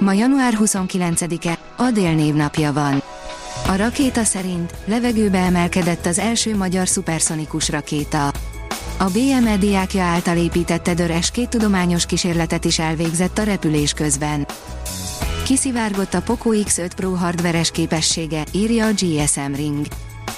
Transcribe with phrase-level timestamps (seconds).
[0.00, 3.02] Ma január 29-e, Adél névnapja van.
[3.66, 8.26] A rakéta szerint levegőbe emelkedett az első magyar szuperszonikus rakéta.
[8.98, 14.46] A BME diákja által épített Edöres két tudományos kísérletet is elvégzett a repülés közben.
[15.44, 19.86] Kiszivárgott a Poco X5 Pro hardveres képessége, írja a GSM Ring.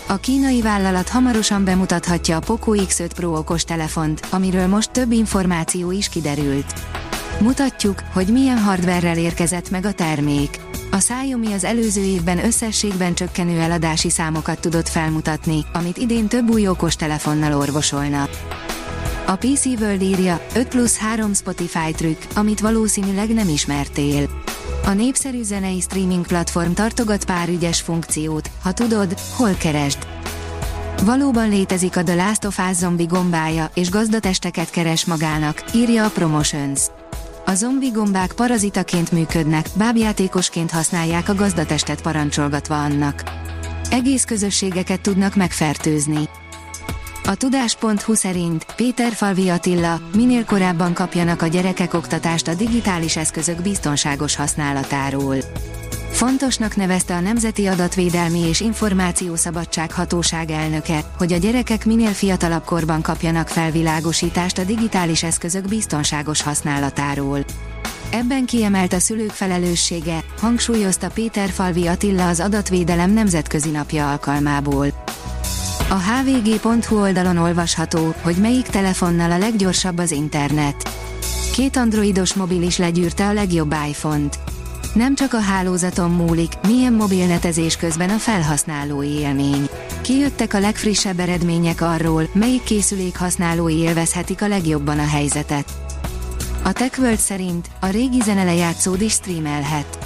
[0.07, 6.09] A kínai vállalat hamarosan bemutathatja a Poco X5 Pro okostelefont, amiről most több információ is
[6.09, 6.92] kiderült.
[7.43, 10.61] Mutatjuk, hogy milyen hardverrel érkezett meg a termék.
[10.91, 16.69] A Xiaomi az előző évben összességben csökkenő eladási számokat tudott felmutatni, amit idén több új
[16.69, 18.29] okos telefonnal orvosolna.
[19.27, 24.29] A PC World írja, 5 plusz 3 Spotify trükk, amit valószínűleg nem ismertél.
[24.85, 29.99] A népszerű zenei streaming platform tartogat pár ügyes funkciót, ha tudod, hol keresd.
[31.05, 36.11] Valóban létezik a The Last of Us zombi gombája, és gazdatesteket keres magának, írja a
[36.11, 36.81] Promotions.
[37.45, 43.23] A zombi gombák parazitaként működnek, bábjátékosként használják a gazdatestet parancsolgatva annak.
[43.91, 46.29] Egész közösségeket tudnak megfertőzni.
[47.25, 53.63] A tudás.hu szerint Péter Falvi Attila, minél korábban kapjanak a gyerekek oktatást a digitális eszközök
[53.63, 55.37] biztonságos használatáról.
[56.23, 63.03] Fontosnak nevezte a Nemzeti Adatvédelmi és Információszabadság Hatóság elnöke, hogy a gyerekek minél fiatalabb korban
[63.03, 67.45] kapjanak felvilágosítást a digitális eszközök biztonságos használatáról.
[68.11, 74.87] Ebben kiemelt a szülők felelőssége, hangsúlyozta Péter Falvi Attila az adatvédelem nemzetközi napja alkalmából.
[75.89, 80.91] A hvg.hu oldalon olvasható, hogy melyik telefonnal a leggyorsabb az internet.
[81.53, 84.39] Két androidos mobil is legyűrte a legjobb iPhone-t.
[84.95, 89.69] Nem csak a hálózaton múlik, milyen mobilnetezés közben a felhasználói élmény.
[90.01, 95.73] Kijöttek a legfrissebb eredmények arról, melyik készülék használói élvezhetik a legjobban a helyzetet.
[96.63, 99.99] A TechWorld szerint a régi zenelejátszód is streamelhet.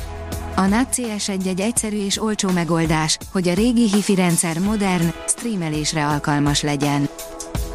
[0.57, 6.07] A NAT CS1 egy egyszerű és olcsó megoldás, hogy a régi hifi rendszer modern, streamelésre
[6.07, 7.09] alkalmas legyen.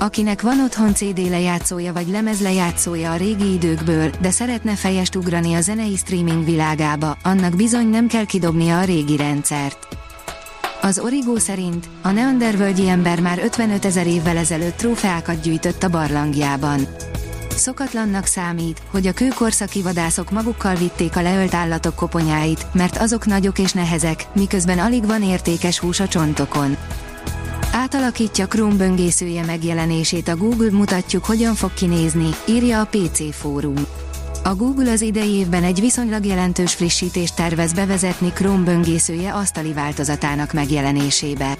[0.01, 5.53] Akinek van otthon CD lejátszója vagy lemez lejátszója a régi időkből, de szeretne fejest ugrani
[5.53, 9.87] a zenei streaming világába, annak bizony nem kell kidobnia a régi rendszert.
[10.81, 16.87] Az Origo szerint a neandervölgyi ember már 55 ezer évvel ezelőtt trófeákat gyűjtött a barlangjában.
[17.49, 23.59] Szokatlannak számít, hogy a kőkorszaki vadászok magukkal vitték a leölt állatok koponyáit, mert azok nagyok
[23.59, 26.77] és nehezek, miközben alig van értékes hús a csontokon.
[27.73, 33.85] Átalakítja Chrome böngészője megjelenését a Google mutatjuk hogyan fog kinézni, írja a PC fórum.
[34.43, 40.53] A Google az idei évben egy viszonylag jelentős frissítést tervez bevezetni Chrome böngészője asztali változatának
[40.53, 41.57] megjelenésébe.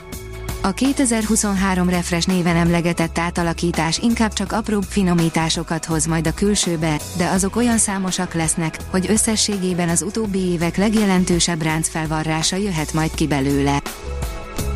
[0.61, 7.28] A 2023 Refresh néven emlegetett átalakítás inkább csak apróbb finomításokat hoz majd a külsőbe, de
[7.29, 13.81] azok olyan számosak lesznek, hogy összességében az utóbbi évek legjelentősebb ráncfelvarrása jöhet majd ki belőle.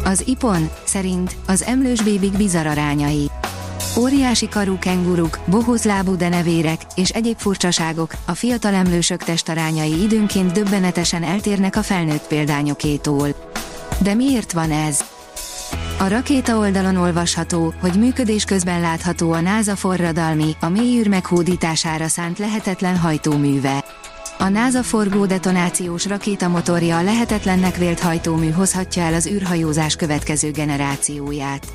[0.07, 3.29] Az IPON szerint az emlős bébik bizarr arányai.
[3.99, 11.75] Óriási karú kenguruk, bohózlábú denevérek és egyéb furcsaságok, a fiatal emlősök testarányai időnként döbbenetesen eltérnek
[11.75, 13.27] a felnőtt példányokétól.
[14.01, 15.03] De miért van ez?
[15.99, 22.39] A rakéta oldalon olvasható, hogy működés közben látható a NASA forradalmi, a mélyűr meghódítására szánt
[22.39, 23.83] lehetetlen hajtóműve.
[24.45, 31.67] A NASA forgó detonációs rakétamotorja a lehetetlennek vélt hajtómű hozhatja el az űrhajózás következő generációját.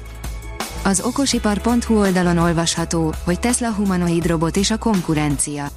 [0.85, 5.69] Az okosipar.hu oldalon olvasható, hogy Tesla humanoid robot és a konkurencia.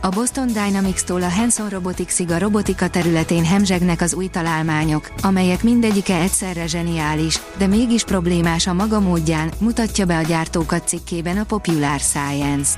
[0.00, 6.20] A Boston Dynamics-tól a Hanson Roboticsig a robotika területén hemzsegnek az új találmányok, amelyek mindegyike
[6.20, 12.00] egyszerre zseniális, de mégis problémás a maga módján, mutatja be a gyártókat cikkében a Popular
[12.00, 12.72] Science.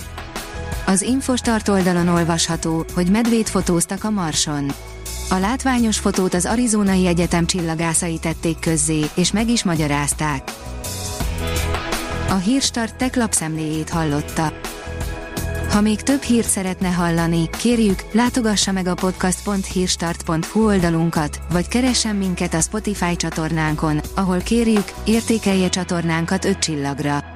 [0.88, 4.71] Az Infostart oldalon olvasható, hogy medvét fotóztak a Marson.
[5.31, 10.53] A látványos fotót az Arizonai Egyetem csillagászai tették közzé, és meg is magyarázták.
[12.29, 14.53] A Hírstart tech lapszemléjét hallotta.
[15.71, 22.55] Ha még több hírt szeretne hallani, kérjük, látogassa meg a podcast.hírstart.hu oldalunkat, vagy keressen minket
[22.55, 27.36] a Spotify csatornánkon, ahol kérjük, értékelje csatornánkat 5 csillagra.